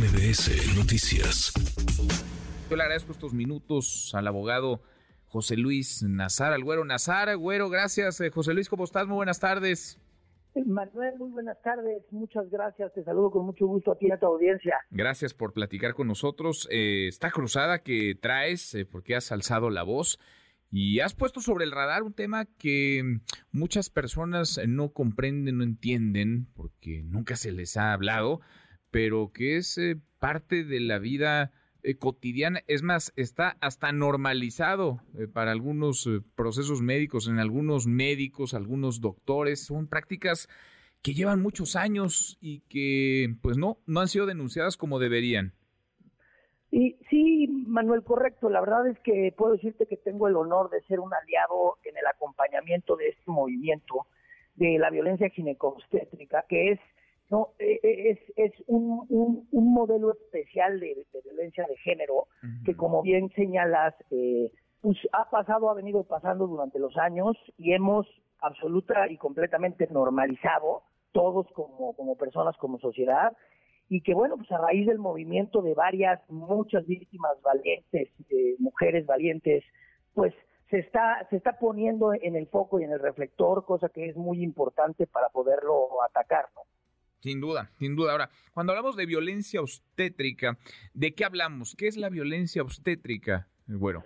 [0.00, 1.52] MBS Noticias.
[2.70, 4.80] Yo le agradezco estos minutos al abogado
[5.26, 7.36] José Luis Nazar, al güero Nazar.
[7.36, 8.18] Güero, gracias.
[8.22, 9.06] Eh, José Luis, ¿cómo estás?
[9.06, 10.00] Muy buenas tardes.
[10.54, 12.02] Manuel, muy buenas tardes.
[12.12, 12.94] Muchas gracias.
[12.94, 14.74] Te saludo con mucho gusto a ti y a tu audiencia.
[14.90, 16.66] Gracias por platicar con nosotros.
[16.70, 20.18] Eh, esta cruzada que traes, eh, porque has alzado la voz
[20.70, 23.18] y has puesto sobre el radar un tema que
[23.52, 28.40] muchas personas no comprenden, no entienden, porque nunca se les ha hablado,
[28.90, 32.60] pero que es eh, parte de la vida eh, cotidiana.
[32.66, 39.64] Es más, está hasta normalizado eh, para algunos procesos médicos, en algunos médicos, algunos doctores.
[39.64, 40.48] Son prácticas
[41.02, 45.54] que llevan muchos años y que, pues no, no han sido denunciadas como deberían.
[46.70, 48.48] Y sí, Manuel, correcto.
[48.48, 51.96] La verdad es que puedo decirte que tengo el honor de ser un aliado en
[51.96, 54.06] el acompañamiento de este movimiento
[54.54, 56.80] de la violencia ginecobstétrica, que es
[57.30, 62.26] no eh, eh, es, es un, un, modelo especial de, violencia de género
[62.64, 67.72] que como bien señalas eh, pues ha pasado ha venido pasando durante los años y
[67.72, 68.06] hemos
[68.40, 73.36] absoluta y completamente normalizado todos como como personas como sociedad
[73.88, 78.08] y que bueno pues a raíz del movimiento de varias muchas víctimas valientes
[78.58, 79.62] mujeres valientes
[80.14, 80.34] pues
[80.70, 84.16] se está se está poniendo en el foco y en el reflector cosa que es
[84.16, 86.62] muy importante para poderlo atacar ¿no?
[87.20, 88.12] Sin duda, sin duda.
[88.12, 90.56] Ahora, cuando hablamos de violencia obstétrica,
[90.94, 91.76] ¿de qué hablamos?
[91.76, 94.02] ¿Qué es la violencia obstétrica, bueno?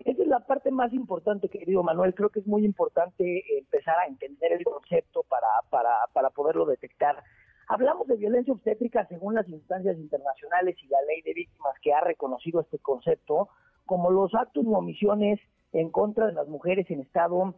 [0.00, 2.14] Esa es la parte más importante, querido Manuel.
[2.14, 7.22] Creo que es muy importante empezar a entender el concepto para, para, para poderlo detectar.
[7.68, 12.00] Hablamos de violencia obstétrica según las instancias internacionales y la ley de víctimas que ha
[12.00, 13.48] reconocido este concepto
[13.86, 15.40] como los actos u omisiones
[15.72, 17.54] en contra de las mujeres en estado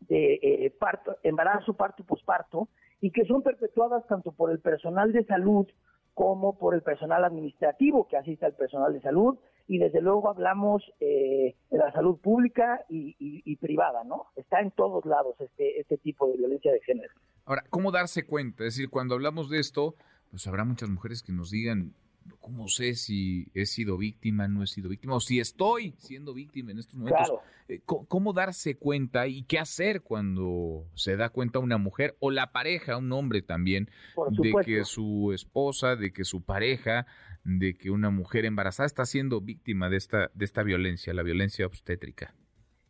[0.00, 2.68] de eh, parto, embarazo, parto y posparto,
[3.00, 5.66] y que son perpetuadas tanto por el personal de salud
[6.14, 9.38] como por el personal administrativo que asiste al personal de salud
[9.68, 14.26] y desde luego hablamos eh, de la salud pública y, privada, ¿no?
[14.36, 17.12] Está en todos lados este, este tipo de violencia de género.
[17.44, 18.64] Ahora, ¿cómo darse cuenta?
[18.64, 19.94] Es decir, cuando hablamos de esto,
[20.30, 21.94] pues habrá muchas mujeres que nos digan,
[22.40, 25.14] ¿cómo sé si he sido víctima, no he sido víctima?
[25.14, 27.32] O si estoy siendo víctima en estos momentos.
[27.68, 32.52] Eh, ¿Cómo darse cuenta y qué hacer cuando se da cuenta una mujer o la
[32.52, 33.90] pareja, un hombre también,
[34.30, 37.06] de que su esposa, de que su pareja,
[37.44, 41.66] de que una mujer embarazada está siendo víctima de esta, de esta violencia, la violencia
[41.66, 42.34] obstétrica?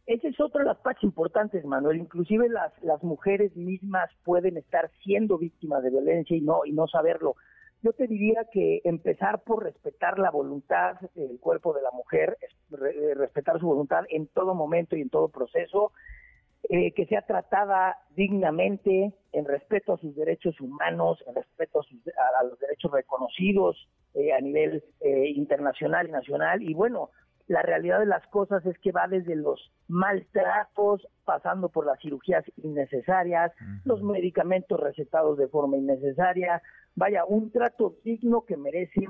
[0.06, 1.96] Esa es otra de las partes importantes, Manuel.
[1.96, 6.86] Inclusive las, las mujeres mismas pueden estar siendo víctimas de violencia y no, y no
[6.86, 7.34] saberlo
[7.86, 13.14] yo te diría que empezar por respetar la voluntad del cuerpo de la mujer, eh,
[13.14, 15.92] respetar su voluntad en todo momento y en todo proceso,
[16.69, 22.58] eh, que sea tratada dignamente, en respeto a sus derechos humanos, en respeto a, los
[22.58, 26.62] derechos reconocidos eh, a nivel internacional y nacional.
[26.64, 27.10] Y bueno,
[27.48, 32.44] la realidad de las cosas es que va desde los maltratos, pasando por las cirugías
[32.56, 33.52] innecesarias,
[33.84, 36.60] los medicamentos recetados de forma innecesaria,
[36.96, 39.06] vaya, un trato digno que merece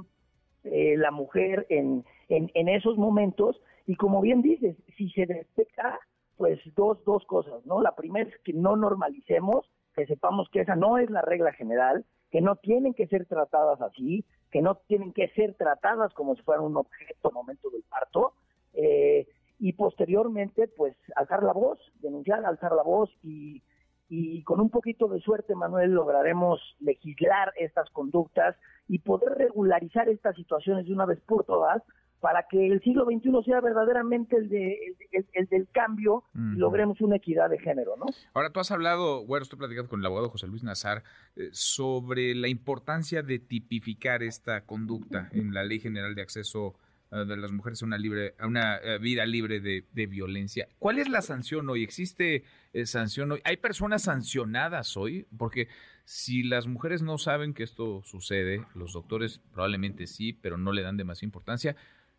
[0.65, 3.61] eh, la mujer en, en, esos momentos.
[3.87, 5.99] Y como bien dices, si se detecta,
[6.37, 7.81] pues dos, dos cosas, ¿no?
[7.81, 12.05] La primera es que no normalicemos, que sepamos que esa no es la regla general,
[12.31, 16.43] que no tienen que ser tratadas así, que no tienen que ser tratadas como si
[16.43, 18.35] fueran un objeto momento del parto,
[18.75, 19.27] eh,
[19.59, 23.63] y posteriormente, pues, alzar la voz, denunciar, alzar la voz y
[24.09, 28.57] y con un poquito de suerte, Manuel, lograremos legislar estas conductas
[28.89, 31.83] y poder regularizar estas situaciones de una vez por todas
[32.21, 34.97] para que el siglo XXI sea verdaderamente el, de,
[35.33, 38.07] el, del cambio y logremos una equidad de género, ¿no?
[38.35, 41.03] Ahora, tú has hablado, bueno, estoy platicando con el abogado José Luis Nazar
[41.37, 46.75] eh, sobre la importancia de tipificar esta conducta en la Ley General de Acceso
[47.13, 50.69] eh, de las mujeres a una, libre, a una eh, vida libre de, violencia.
[50.79, 51.83] ¿Cuál es la sanción hoy?
[51.83, 52.45] ¿Existe
[52.85, 53.41] sanción hoy?
[53.45, 55.27] ¿Hay personas sancionadas hoy?
[55.37, 55.69] Porque
[56.05, 60.83] si las mujeres no saben que esto sucede, los doctores probablemente sí, pero no le
[60.83, 61.77] dan demasiada importancia.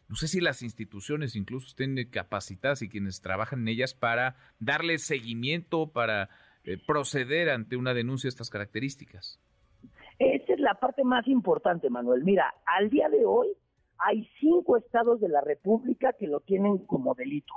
[0.09, 4.97] No sé si las instituciones incluso estén capacitadas y quienes trabajan en ellas para darle
[4.97, 6.29] seguimiento, para
[6.85, 9.39] proceder ante una denuncia de estas características.
[10.19, 12.23] Esa es la parte más importante, Manuel.
[12.23, 13.47] Mira, al día de hoy
[13.99, 17.53] hay cinco estados de la República que lo tienen como delito.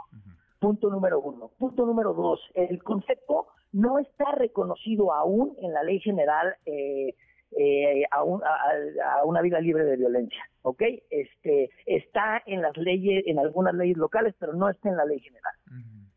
[0.58, 1.50] Punto número uno.
[1.58, 7.14] Punto número dos, el concepto no está reconocido aún en la ley general eh,
[7.56, 10.82] eh, a, una vida libre de violencia, ¿ok?
[11.10, 15.20] Este, está en las leyes, en algunas leyes locales, pero no está en la ley
[15.20, 15.52] general.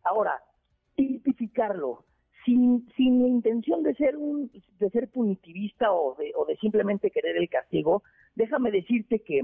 [0.04, 0.40] Ahora,
[0.96, 2.06] tipificarlo
[2.46, 7.10] sin, sin la intención de ser un, de ser punitivista o de, o de simplemente
[7.10, 8.04] querer el castigo,
[8.36, 9.42] déjame decirte que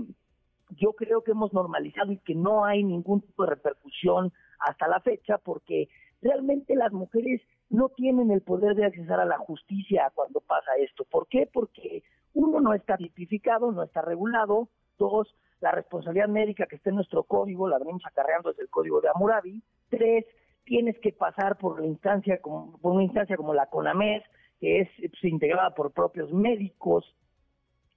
[0.71, 4.99] yo creo que hemos normalizado y que no hay ningún tipo de repercusión hasta la
[4.99, 5.89] fecha porque
[6.21, 11.05] realmente las mujeres no tienen el poder de accesar a la justicia cuando pasa esto.
[11.05, 11.47] ¿Por qué?
[11.51, 16.97] Porque uno no está tipificado, no está regulado, dos, la responsabilidad médica que está en
[16.97, 20.25] nuestro código la venimos acarreando desde el código de Amurabi, tres,
[20.63, 24.23] tienes que pasar por instancia como por una instancia como la CONAMES,
[24.59, 27.05] que es pues, integrada por propios médicos.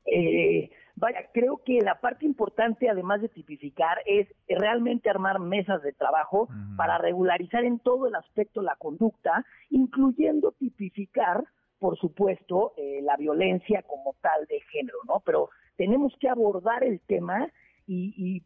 [0.07, 5.93] Eh, vaya, creo que la parte importante, además de tipificar, es realmente armar mesas de
[5.93, 11.45] trabajo para regularizar en todo el aspecto la conducta, incluyendo tipificar,
[11.79, 15.21] por supuesto, eh, la violencia como tal de género, ¿no?
[15.25, 17.49] Pero tenemos que abordar el tema
[17.87, 18.43] y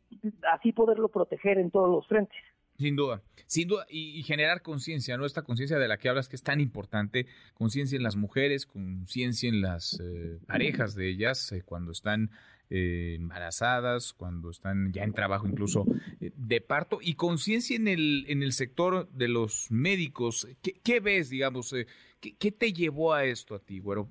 [0.52, 2.40] así poderlo proteger en todos los frentes.
[2.78, 5.24] Sin duda, sin duda, y, generar conciencia, ¿no?
[5.24, 9.48] Esta conciencia de la que hablas que es tan importante, conciencia en las mujeres, conciencia
[9.48, 12.30] en las eh, parejas de ellas eh, cuando están
[12.70, 15.86] eh, embarazadas, cuando están ya en trabajo incluso
[16.20, 20.48] de parto, y conciencia en el, en el sector de los médicos.
[20.62, 21.74] ¿Qué, qué ves, digamos?
[22.20, 24.10] ¿Qué, te llevó a esto a ti, güero?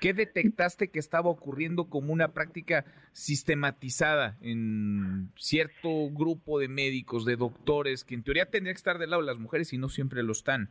[0.00, 7.36] ¿Qué detectaste que estaba ocurriendo como una práctica sistematizada en cierto grupo de médicos, de
[7.36, 10.22] doctores, que en teoría tendría que estar del lado de las mujeres y no siempre
[10.22, 10.70] lo están?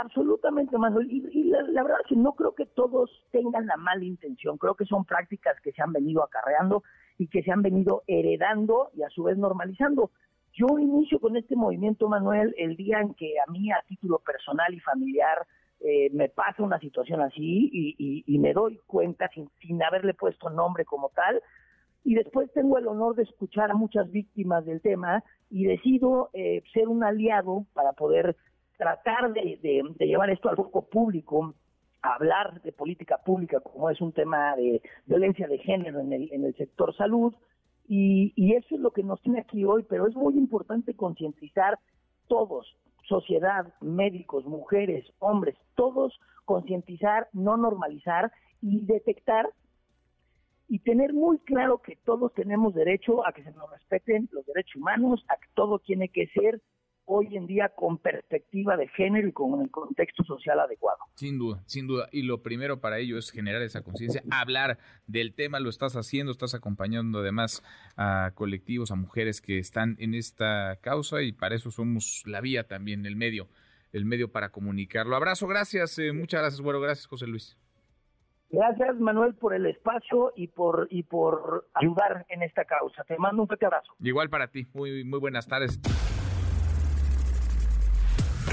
[0.00, 1.10] Absolutamente, Manuel.
[1.10, 4.56] Y, la, verdad es que no creo que todos tengan la mala intención.
[4.56, 6.82] Creo que son prácticas que se han venido acarreando
[7.18, 10.10] y que se han venido heredando y a su vez normalizando.
[10.54, 14.72] Yo inicio con este movimiento, Manuel, el día en que a mí, a título personal
[14.72, 15.46] y familiar,
[15.80, 17.70] eh, me pasa una situación así
[18.26, 21.42] y, me doy cuenta sin, sin haberle puesto nombre como tal.
[22.04, 26.62] Y después tengo el honor de escuchar a muchas víctimas del tema y decido eh,
[26.72, 28.34] ser un aliado para poder
[28.80, 29.58] tratar de,
[29.98, 31.54] llevar esto al foco público,
[32.00, 36.46] hablar de política pública como es un tema de violencia de género en el, en
[36.46, 37.34] el sector salud.
[37.86, 41.78] Y, y eso es lo que nos tiene aquí hoy, pero es muy importante concientizar
[42.26, 42.74] todos,
[43.06, 48.32] sociedad, médicos, mujeres, hombres, todos concientizar, no normalizar
[48.62, 49.50] y detectar
[50.68, 54.76] y tener muy claro que todos tenemos derecho a que se nos respeten los derechos
[54.76, 56.62] humanos, a que todo tiene que ser
[57.10, 60.98] hoy en día con perspectiva de género y con el contexto social adecuado.
[61.14, 62.08] Sin duda, sin duda.
[62.12, 66.30] Y lo primero para ello es generar esa conciencia, hablar del tema, lo estás haciendo,
[66.30, 67.62] estás acompañando además
[67.96, 72.68] a colectivos, a mujeres que están en esta causa y para eso somos la vía
[72.68, 73.48] también, el medio,
[73.92, 75.16] el medio para comunicarlo.
[75.16, 77.58] Abrazo, gracias, eh, muchas gracias, bueno, gracias José Luis.
[78.52, 83.04] Gracias Manuel por el espacio y por y por ayudar en esta causa.
[83.04, 83.92] Te mando un fuerte abrazo.
[84.00, 84.66] Igual para ti.
[84.74, 85.80] Muy muy buenas tardes